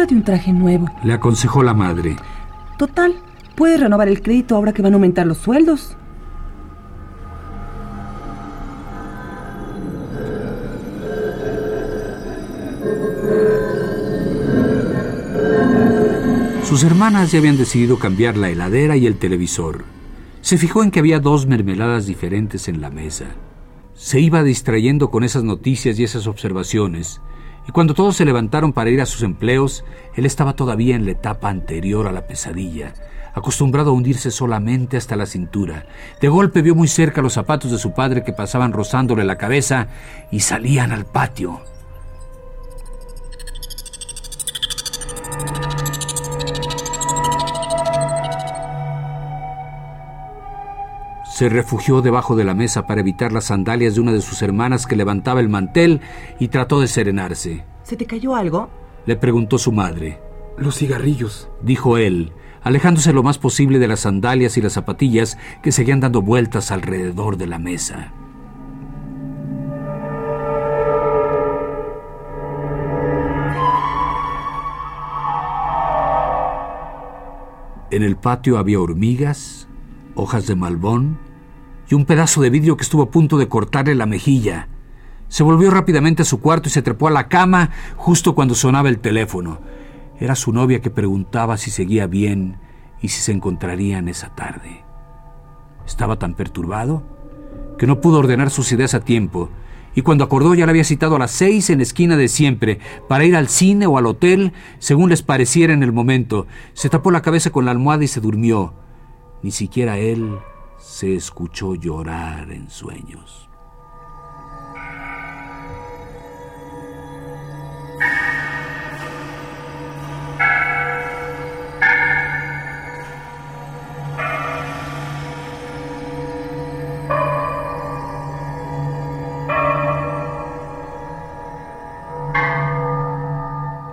Cómprate 0.00 0.14
un 0.14 0.24
traje 0.24 0.52
nuevo. 0.54 0.86
Le 1.04 1.12
aconsejó 1.12 1.62
la 1.62 1.74
madre. 1.74 2.16
Total, 2.78 3.14
puedes 3.54 3.78
renovar 3.78 4.08
el 4.08 4.22
crédito 4.22 4.56
ahora 4.56 4.72
que 4.72 4.80
van 4.80 4.94
a 4.94 4.96
aumentar 4.96 5.26
los 5.26 5.36
sueldos. 5.36 5.94
Sus 16.64 16.82
hermanas 16.82 17.32
ya 17.32 17.38
habían 17.40 17.58
decidido 17.58 17.98
cambiar 17.98 18.38
la 18.38 18.48
heladera 18.48 18.96
y 18.96 19.06
el 19.06 19.18
televisor. 19.18 19.84
Se 20.40 20.56
fijó 20.56 20.82
en 20.82 20.92
que 20.92 21.00
había 21.00 21.20
dos 21.20 21.46
mermeladas 21.46 22.06
diferentes 22.06 22.68
en 22.68 22.80
la 22.80 22.88
mesa. 22.88 23.26
Se 23.92 24.18
iba 24.18 24.42
distrayendo 24.42 25.10
con 25.10 25.24
esas 25.24 25.44
noticias 25.44 25.98
y 25.98 26.04
esas 26.04 26.26
observaciones, 26.26 27.20
y 27.70 27.72
cuando 27.72 27.94
todos 27.94 28.16
se 28.16 28.24
levantaron 28.24 28.72
para 28.72 28.90
ir 28.90 29.00
a 29.00 29.06
sus 29.06 29.22
empleos, 29.22 29.84
él 30.16 30.26
estaba 30.26 30.54
todavía 30.54 30.96
en 30.96 31.04
la 31.04 31.12
etapa 31.12 31.50
anterior 31.50 32.08
a 32.08 32.10
la 32.12 32.26
pesadilla, 32.26 32.94
acostumbrado 33.32 33.90
a 33.90 33.92
hundirse 33.92 34.32
solamente 34.32 34.96
hasta 34.96 35.14
la 35.14 35.24
cintura. 35.24 35.86
De 36.20 36.26
golpe 36.26 36.62
vio 36.62 36.74
muy 36.74 36.88
cerca 36.88 37.22
los 37.22 37.34
zapatos 37.34 37.70
de 37.70 37.78
su 37.78 37.92
padre 37.92 38.24
que 38.24 38.32
pasaban 38.32 38.72
rozándole 38.72 39.22
la 39.22 39.38
cabeza 39.38 39.86
y 40.32 40.40
salían 40.40 40.90
al 40.90 41.04
patio. 41.04 41.60
Se 51.40 51.48
refugió 51.48 52.02
debajo 52.02 52.36
de 52.36 52.44
la 52.44 52.52
mesa 52.52 52.86
para 52.86 53.00
evitar 53.00 53.32
las 53.32 53.44
sandalias 53.44 53.94
de 53.94 54.02
una 54.02 54.12
de 54.12 54.20
sus 54.20 54.42
hermanas 54.42 54.86
que 54.86 54.94
levantaba 54.94 55.40
el 55.40 55.48
mantel 55.48 56.02
y 56.38 56.48
trató 56.48 56.80
de 56.80 56.86
serenarse. 56.86 57.64
¿Se 57.82 57.96
te 57.96 58.04
cayó 58.04 58.36
algo? 58.36 58.68
Le 59.06 59.16
preguntó 59.16 59.56
su 59.56 59.72
madre. 59.72 60.20
Los 60.58 60.76
cigarrillos, 60.76 61.48
dijo 61.62 61.96
él, 61.96 62.34
alejándose 62.62 63.14
lo 63.14 63.22
más 63.22 63.38
posible 63.38 63.78
de 63.78 63.88
las 63.88 64.00
sandalias 64.00 64.58
y 64.58 64.60
las 64.60 64.74
zapatillas 64.74 65.38
que 65.62 65.72
seguían 65.72 66.00
dando 66.00 66.20
vueltas 66.20 66.70
alrededor 66.70 67.38
de 67.38 67.46
la 67.46 67.58
mesa. 67.58 68.12
En 77.90 78.02
el 78.02 78.18
patio 78.18 78.58
había 78.58 78.78
hormigas, 78.78 79.68
hojas 80.14 80.46
de 80.46 80.54
malbón, 80.54 81.29
y 81.90 81.94
un 81.94 82.04
pedazo 82.04 82.40
de 82.40 82.50
vidrio 82.50 82.76
que 82.76 82.84
estuvo 82.84 83.02
a 83.02 83.10
punto 83.10 83.36
de 83.36 83.48
cortarle 83.48 83.96
la 83.96 84.06
mejilla. 84.06 84.68
Se 85.28 85.42
volvió 85.42 85.70
rápidamente 85.70 86.22
a 86.22 86.24
su 86.24 86.40
cuarto 86.40 86.68
y 86.68 86.72
se 86.72 86.82
trepó 86.82 87.08
a 87.08 87.10
la 87.10 87.26
cama 87.28 87.70
justo 87.96 88.34
cuando 88.36 88.54
sonaba 88.54 88.88
el 88.88 89.00
teléfono. 89.00 89.58
Era 90.20 90.36
su 90.36 90.52
novia 90.52 90.80
que 90.80 90.90
preguntaba 90.90 91.56
si 91.56 91.70
seguía 91.70 92.06
bien 92.06 92.58
y 93.02 93.08
si 93.08 93.20
se 93.20 93.32
encontrarían 93.32 94.08
esa 94.08 94.34
tarde. 94.36 94.84
Estaba 95.84 96.16
tan 96.16 96.34
perturbado 96.34 97.02
que 97.76 97.88
no 97.88 98.00
pudo 98.00 98.20
ordenar 98.20 98.50
sus 98.50 98.70
ideas 98.70 98.94
a 98.94 99.00
tiempo, 99.00 99.48
y 99.94 100.02
cuando 100.02 100.22
acordó 100.22 100.54
ya 100.54 100.66
la 100.66 100.70
había 100.70 100.84
citado 100.84 101.16
a 101.16 101.18
las 101.18 101.32
seis 101.32 101.70
en 101.70 101.78
la 101.78 101.82
esquina 101.82 102.16
de 102.16 102.28
siempre, 102.28 102.78
para 103.08 103.24
ir 103.24 103.34
al 103.34 103.48
cine 103.48 103.86
o 103.86 103.98
al 103.98 104.06
hotel, 104.06 104.52
según 104.78 105.08
les 105.08 105.22
pareciera 105.22 105.72
en 105.72 105.82
el 105.82 105.90
momento. 105.90 106.46
Se 106.74 106.88
tapó 106.88 107.10
la 107.10 107.22
cabeza 107.22 107.50
con 107.50 107.64
la 107.64 107.72
almohada 107.72 108.04
y 108.04 108.08
se 108.08 108.20
durmió. 108.20 108.74
Ni 109.42 109.50
siquiera 109.50 109.98
él 109.98 110.38
se 110.80 111.14
escuchó 111.14 111.74
llorar 111.74 112.50
en 112.50 112.70
sueños. 112.70 113.48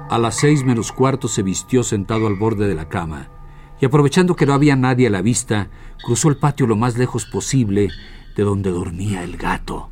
A 0.10 0.20
las 0.20 0.38
seis 0.38 0.64
menos 0.64 0.92
cuarto 0.92 1.28
se 1.28 1.44
vistió 1.44 1.84
sentado 1.84 2.26
al 2.26 2.36
borde 2.36 2.68
de 2.68 2.74
la 2.74 2.90
cama 2.90 3.30
y 3.80 3.86
aprovechando 3.86 4.36
que 4.36 4.46
no 4.46 4.54
había 4.54 4.76
nadie 4.76 5.08
a 5.08 5.12
la 5.12 5.22
vista, 5.22 5.70
cruzó 6.04 6.30
el 6.30 6.38
patio 6.38 6.68
lo 6.68 6.76
más 6.76 6.98
lejos 6.98 7.26
posible 7.26 7.90
de 8.36 8.44
donde 8.44 8.72
dormía 8.72 9.24
el 9.24 9.38
gato. 9.38 9.90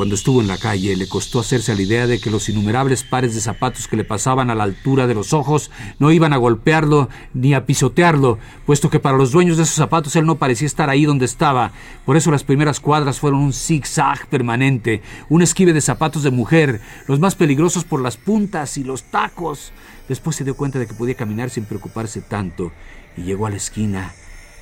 Cuando 0.00 0.14
estuvo 0.14 0.40
en 0.40 0.46
la 0.46 0.56
calle, 0.56 0.96
le 0.96 1.08
costó 1.08 1.40
hacerse 1.40 1.74
la 1.74 1.82
idea 1.82 2.06
de 2.06 2.18
que 2.20 2.30
los 2.30 2.48
innumerables 2.48 3.02
pares 3.02 3.34
de 3.34 3.42
zapatos 3.42 3.86
que 3.86 3.98
le 3.98 4.04
pasaban 4.04 4.48
a 4.48 4.54
la 4.54 4.64
altura 4.64 5.06
de 5.06 5.12
los 5.12 5.34
ojos 5.34 5.70
no 5.98 6.10
iban 6.10 6.32
a 6.32 6.38
golpearlo 6.38 7.10
ni 7.34 7.52
a 7.52 7.66
pisotearlo, 7.66 8.38
puesto 8.64 8.88
que 8.88 8.98
para 8.98 9.18
los 9.18 9.30
dueños 9.30 9.58
de 9.58 9.64
esos 9.64 9.74
zapatos 9.74 10.16
él 10.16 10.24
no 10.24 10.36
parecía 10.36 10.64
estar 10.64 10.88
ahí 10.88 11.04
donde 11.04 11.26
estaba. 11.26 11.72
Por 12.06 12.16
eso 12.16 12.30
las 12.30 12.44
primeras 12.44 12.80
cuadras 12.80 13.20
fueron 13.20 13.40
un 13.40 13.52
zigzag 13.52 14.26
permanente, 14.28 15.02
un 15.28 15.42
esquive 15.42 15.74
de 15.74 15.82
zapatos 15.82 16.22
de 16.22 16.30
mujer, 16.30 16.80
los 17.06 17.20
más 17.20 17.34
peligrosos 17.34 17.84
por 17.84 18.00
las 18.00 18.16
puntas 18.16 18.78
y 18.78 18.84
los 18.84 19.02
tacos. 19.02 19.70
Después 20.08 20.34
se 20.34 20.44
dio 20.44 20.56
cuenta 20.56 20.78
de 20.78 20.86
que 20.86 20.94
podía 20.94 21.14
caminar 21.14 21.50
sin 21.50 21.66
preocuparse 21.66 22.22
tanto 22.22 22.72
y 23.18 23.24
llegó 23.24 23.44
a 23.46 23.50
la 23.50 23.56
esquina 23.56 24.14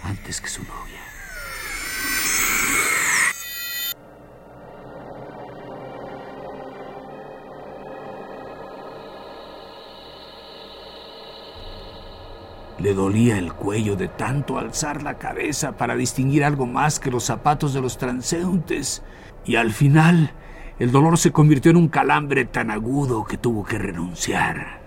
antes 0.03 0.41
que 0.41 0.49
su 0.49 0.65
novia. 0.65 0.98
Le 12.79 12.95
dolía 12.95 13.39
el 13.39 13.53
cuello 13.53 13.97
de 13.97 14.07
tanto 14.07 14.57
alzar 14.57 15.03
la 15.03 15.19
cabeza 15.19 15.77
para 15.77 15.97
distinguir 15.97 16.45
algo 16.45 16.65
más 16.65 17.01
que 17.01 17.11
los 17.11 17.25
zapatos 17.25 17.75
de 17.75 17.81
los 17.81 17.99
transeúntes, 17.99 19.03
y 19.45 19.57
al 19.57 19.73
final 19.73 20.33
el 20.79 20.93
dolor 20.93 21.19
se 21.19 21.33
convirtió 21.33 21.73
en 21.73 21.77
un 21.77 21.89
calambre 21.89 22.45
tan 22.45 22.71
agudo 22.71 23.25
que 23.25 23.37
tuvo 23.37 23.65
que 23.65 23.79
renunciar. 23.79 24.79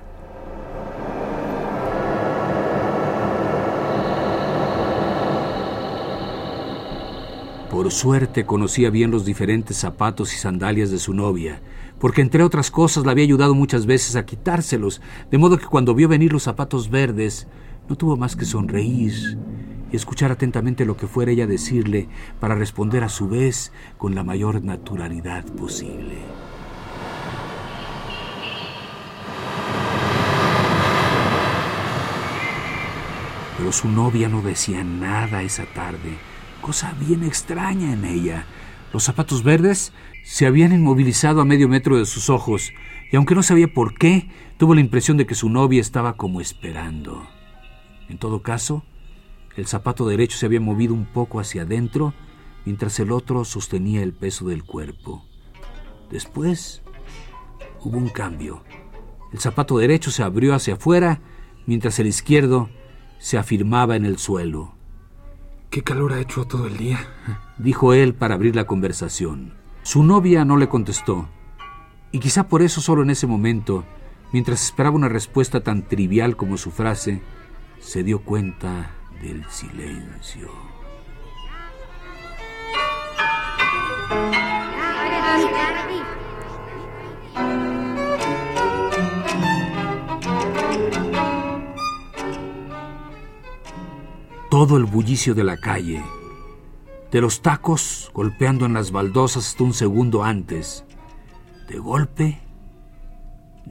Por 7.69 7.91
suerte 7.91 8.45
conocía 8.45 8.89
bien 8.89 9.11
los 9.11 9.25
diferentes 9.25 9.77
zapatos 9.77 10.33
y 10.33 10.37
sandalias 10.37 10.91
de 10.91 10.99
su 10.99 11.13
novia, 11.13 11.61
porque 11.99 12.21
entre 12.21 12.43
otras 12.43 12.71
cosas 12.71 13.05
la 13.05 13.11
había 13.11 13.25
ayudado 13.25 13.53
muchas 13.53 13.85
veces 13.85 14.15
a 14.15 14.25
quitárselos, 14.25 15.01
de 15.29 15.37
modo 15.37 15.57
que 15.57 15.65
cuando 15.65 15.93
vio 15.93 16.07
venir 16.07 16.31
los 16.31 16.43
zapatos 16.43 16.89
verdes, 16.89 17.47
no 17.91 17.97
tuvo 17.97 18.15
más 18.15 18.37
que 18.37 18.45
sonreír 18.45 19.37
y 19.91 19.95
escuchar 19.97 20.31
atentamente 20.31 20.85
lo 20.85 20.95
que 20.95 21.07
fuera 21.07 21.33
ella 21.33 21.45
decirle 21.45 22.07
para 22.39 22.55
responder 22.55 23.03
a 23.03 23.09
su 23.09 23.27
vez 23.27 23.73
con 23.97 24.15
la 24.15 24.23
mayor 24.23 24.63
naturalidad 24.63 25.43
posible. 25.43 26.19
Pero 33.57 33.73
su 33.73 33.89
novia 33.89 34.29
no 34.29 34.41
decía 34.41 34.85
nada 34.85 35.43
esa 35.43 35.65
tarde, 35.65 36.17
cosa 36.61 36.95
bien 36.97 37.25
extraña 37.25 37.91
en 37.91 38.05
ella. 38.05 38.45
Los 38.93 39.03
zapatos 39.03 39.43
verdes 39.43 39.91
se 40.23 40.45
habían 40.45 40.71
inmovilizado 40.71 41.41
a 41.41 41.45
medio 41.45 41.67
metro 41.67 41.97
de 41.97 42.05
sus 42.05 42.29
ojos, 42.29 42.71
y 43.11 43.17
aunque 43.17 43.35
no 43.35 43.43
sabía 43.43 43.67
por 43.67 43.97
qué, 43.97 44.29
tuvo 44.57 44.75
la 44.75 44.79
impresión 44.79 45.17
de 45.17 45.25
que 45.25 45.35
su 45.35 45.49
novia 45.49 45.81
estaba 45.81 46.15
como 46.15 46.39
esperando. 46.39 47.27
En 48.11 48.17
todo 48.17 48.41
caso, 48.41 48.83
el 49.55 49.67
zapato 49.67 50.05
derecho 50.05 50.37
se 50.37 50.45
había 50.45 50.59
movido 50.59 50.93
un 50.93 51.05
poco 51.05 51.39
hacia 51.39 51.61
adentro, 51.61 52.13
mientras 52.65 52.99
el 52.99 53.09
otro 53.09 53.45
sostenía 53.45 54.03
el 54.03 54.11
peso 54.11 54.49
del 54.49 54.65
cuerpo. 54.65 55.23
Después 56.09 56.81
hubo 57.79 57.97
un 57.97 58.09
cambio. 58.09 58.65
El 59.31 59.39
zapato 59.39 59.77
derecho 59.77 60.11
se 60.11 60.23
abrió 60.23 60.53
hacia 60.53 60.73
afuera, 60.73 61.21
mientras 61.65 61.99
el 61.99 62.07
izquierdo 62.07 62.69
se 63.17 63.37
afirmaba 63.37 63.95
en 63.95 64.03
el 64.03 64.17
suelo. 64.17 64.73
¿Qué 65.69 65.81
calor 65.81 66.11
ha 66.11 66.19
hecho 66.19 66.43
todo 66.43 66.67
el 66.67 66.75
día? 66.75 66.99
Dijo 67.59 67.93
él 67.93 68.13
para 68.13 68.35
abrir 68.35 68.57
la 68.57 68.67
conversación. 68.67 69.53
Su 69.83 70.03
novia 70.03 70.43
no 70.43 70.57
le 70.57 70.67
contestó. 70.67 71.29
Y 72.11 72.19
quizá 72.19 72.49
por 72.49 72.61
eso 72.61 72.81
solo 72.81 73.03
en 73.03 73.09
ese 73.09 73.25
momento, 73.25 73.85
mientras 74.33 74.65
esperaba 74.65 74.97
una 74.97 75.07
respuesta 75.07 75.61
tan 75.61 75.87
trivial 75.87 76.35
como 76.35 76.57
su 76.57 76.71
frase, 76.71 77.21
se 77.81 78.03
dio 78.03 78.23
cuenta 78.23 78.91
del 79.21 79.43
silencio. 79.49 80.49
Todo 94.49 94.77
el 94.77 94.85
bullicio 94.85 95.33
de 95.33 95.43
la 95.43 95.57
calle, 95.57 96.03
de 97.11 97.21
los 97.21 97.41
tacos 97.41 98.11
golpeando 98.13 98.65
en 98.65 98.73
las 98.73 98.91
baldosas 98.91 99.47
hasta 99.47 99.63
un 99.63 99.73
segundo 99.73 100.23
antes. 100.23 100.85
De 101.67 101.79
golpe, 101.79 102.39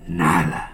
nada. 0.08 0.69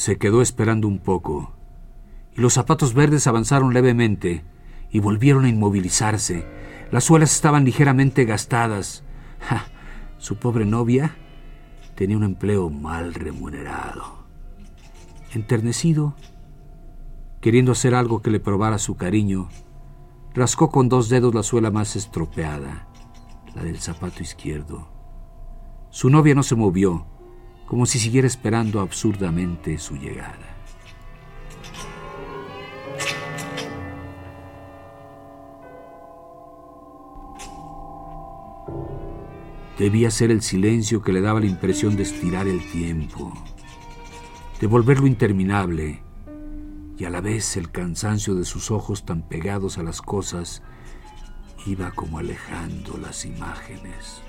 Se 0.00 0.16
quedó 0.16 0.40
esperando 0.40 0.88
un 0.88 0.98
poco, 0.98 1.52
y 2.34 2.40
los 2.40 2.54
zapatos 2.54 2.94
verdes 2.94 3.26
avanzaron 3.26 3.74
levemente 3.74 4.44
y 4.90 4.98
volvieron 4.98 5.44
a 5.44 5.50
inmovilizarse. 5.50 6.46
Las 6.90 7.04
suelas 7.04 7.34
estaban 7.34 7.66
ligeramente 7.66 8.24
gastadas. 8.24 9.04
Su 10.16 10.36
pobre 10.36 10.64
novia 10.64 11.14
tenía 11.96 12.16
un 12.16 12.24
empleo 12.24 12.70
mal 12.70 13.12
remunerado. 13.12 14.24
Enternecido, 15.34 16.14
queriendo 17.42 17.72
hacer 17.72 17.94
algo 17.94 18.22
que 18.22 18.30
le 18.30 18.40
probara 18.40 18.78
su 18.78 18.96
cariño, 18.96 19.50
rascó 20.32 20.70
con 20.70 20.88
dos 20.88 21.10
dedos 21.10 21.34
la 21.34 21.42
suela 21.42 21.70
más 21.70 21.94
estropeada, 21.94 22.88
la 23.54 23.64
del 23.64 23.78
zapato 23.78 24.22
izquierdo. 24.22 24.88
Su 25.90 26.08
novia 26.08 26.34
no 26.34 26.42
se 26.42 26.56
movió, 26.56 27.04
como 27.70 27.86
si 27.86 28.00
siguiera 28.00 28.26
esperando 28.26 28.80
absurdamente 28.80 29.78
su 29.78 29.94
llegada. 29.94 30.56
Debía 39.78 40.10
ser 40.10 40.32
el 40.32 40.42
silencio 40.42 41.00
que 41.00 41.12
le 41.12 41.20
daba 41.20 41.38
la 41.38 41.46
impresión 41.46 41.94
de 41.94 42.02
estirar 42.02 42.48
el 42.48 42.68
tiempo, 42.72 43.32
de 44.60 44.66
volverlo 44.66 45.06
interminable, 45.06 46.02
y 46.98 47.04
a 47.04 47.10
la 47.10 47.20
vez 47.20 47.56
el 47.56 47.70
cansancio 47.70 48.34
de 48.34 48.46
sus 48.46 48.72
ojos 48.72 49.04
tan 49.06 49.22
pegados 49.22 49.78
a 49.78 49.84
las 49.84 50.02
cosas 50.02 50.64
iba 51.66 51.92
como 51.92 52.18
alejando 52.18 52.98
las 52.98 53.24
imágenes. 53.24 54.22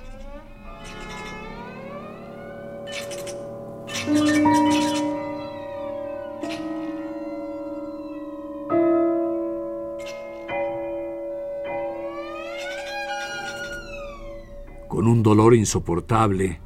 Con 14.88 15.08
un 15.08 15.24
dolor 15.24 15.56
insoportable, 15.56 16.60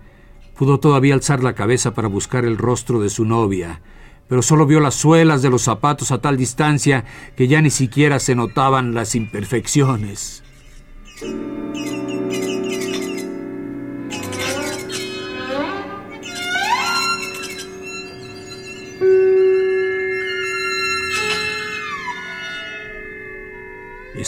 pudo 0.58 0.80
todavía 0.80 1.14
alzar 1.14 1.44
la 1.44 1.54
cabeza 1.54 1.94
para 1.94 2.08
buscar 2.08 2.46
el 2.46 2.58
rostro 2.58 3.00
de 3.00 3.10
su 3.10 3.26
novia, 3.26 3.82
pero 4.28 4.42
solo 4.42 4.66
vio 4.66 4.80
las 4.80 4.96
suelas 4.96 5.42
de 5.42 5.50
los 5.50 5.62
zapatos 5.62 6.12
a 6.12 6.22
tal 6.22 6.38
distancia 6.38 7.06
que 7.36 7.48
ya 7.48 7.62
ni 7.62 7.70
siquiera 7.70 8.20
se 8.20 8.36
notaban 8.36 8.96
las 8.96 9.14
imperfecciones. 9.16 10.45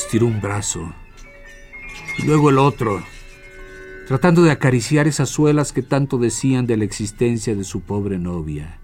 Estiró 0.08 0.28
un 0.28 0.40
brazo 0.40 0.94
y 2.18 2.24
luego 2.24 2.50
el 2.50 2.60
otro, 2.60 3.04
tratando 4.08 4.42
de 4.42 4.52
acariciar 4.52 5.06
esas 5.06 5.28
suelas 5.28 5.74
que 5.74 5.82
tanto 5.82 6.18
decían 6.18 6.66
de 6.66 6.78
la 6.78 6.86
existencia 6.86 7.56
de 7.56 7.66
su 7.66 7.82
pobre 7.82 8.18
novia. 8.18 8.80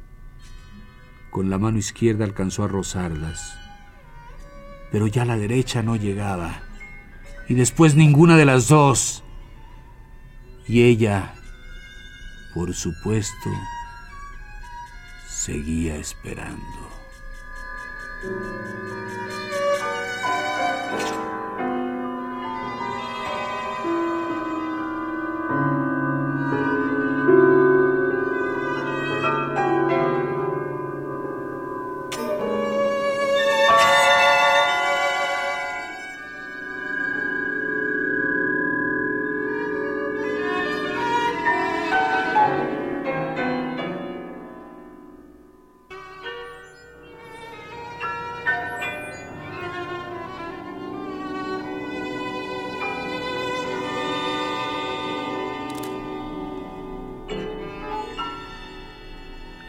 Con 1.29 1.49
la 1.49 1.57
mano 1.57 1.77
izquierda 1.77 2.25
alcanzó 2.25 2.65
a 2.65 2.67
rozarlas, 2.67 3.57
pero 4.91 5.07
ya 5.07 5.23
la 5.23 5.37
derecha 5.37 5.81
no 5.81 5.95
llegaba, 5.95 6.63
y 7.47 7.53
después 7.53 7.95
ninguna 7.95 8.35
de 8.35 8.43
las 8.43 8.67
dos. 8.67 9.23
Y 10.67 10.83
ella, 10.83 11.35
por 12.53 12.73
supuesto, 12.73 13.49
seguía 15.29 15.95
esperando. 15.95 16.59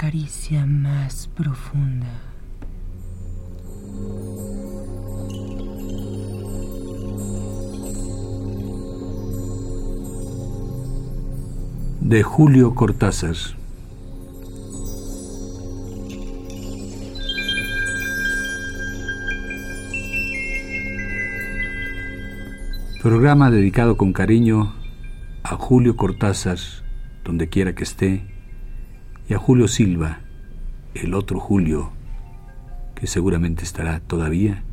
Caricia 0.00 0.64
más 0.64 1.28
profunda. 1.36 2.06
De 12.00 12.22
Julio 12.22 12.74
Cortázar. 12.74 13.34
Programa 23.02 23.50
dedicado 23.50 23.98
con 23.98 24.14
cariño 24.14 24.72
a 25.42 25.56
Julio 25.56 25.96
Cortázar, 25.96 26.56
donde 27.22 27.50
quiera 27.50 27.74
que 27.74 27.84
esté, 27.84 28.39
y 29.30 29.34
a 29.34 29.38
Julio 29.38 29.68
Silva, 29.68 30.18
el 30.92 31.14
otro 31.14 31.38
Julio, 31.38 31.92
que 32.96 33.06
seguramente 33.06 33.62
estará 33.62 34.00
todavía, 34.00 34.64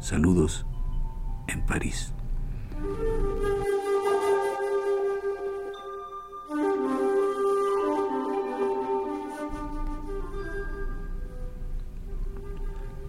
saludos, 0.00 0.66
en 1.46 1.64
París. 1.64 2.12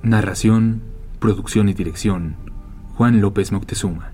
Narración, 0.04 0.84
producción 1.18 1.68
y 1.68 1.74
dirección, 1.74 2.36
Juan 2.94 3.22
López 3.22 3.52
Moctezuma. 3.52 4.12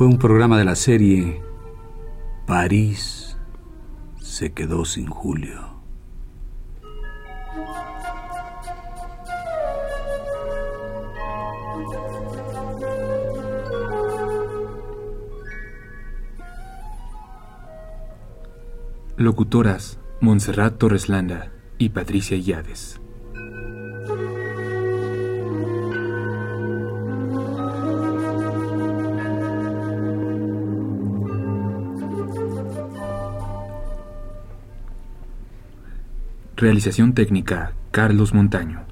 Fue 0.00 0.06
un 0.06 0.16
programa 0.16 0.56
de 0.56 0.64
la 0.64 0.76
serie 0.76 1.42
París 2.46 3.36
se 4.18 4.54
quedó 4.54 4.86
sin 4.86 5.06
Julio. 5.08 5.82
Locutoras 19.18 20.00
Montserrat 20.22 20.78
Torreslanda 20.78 21.52
y 21.76 21.90
Patricia 21.90 22.38
Illades. 22.38 23.02
Realización 36.60 37.14
técnica 37.14 37.72
Carlos 37.90 38.34
Montaño. 38.34 38.84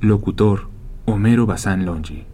Locutor 0.00 0.68
Homero 1.06 1.44
Bazán 1.44 1.86
Longi. 1.86 2.24